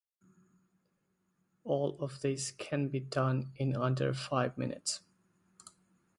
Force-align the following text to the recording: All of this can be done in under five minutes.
All 1.63 1.95
of 2.03 2.21
this 2.21 2.49
can 2.49 2.87
be 2.87 2.99
done 2.99 3.51
in 3.57 3.75
under 3.75 4.15
five 4.15 4.57
minutes. 4.57 5.01